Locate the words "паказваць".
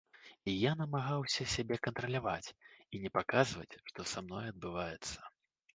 3.19-3.71